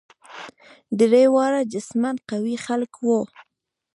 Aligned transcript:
درې 0.99 1.23
واړه 1.33 1.61
جسما 1.73 2.11
قوي 2.29 2.55
خلک 2.65 2.91
وه. 3.05 3.19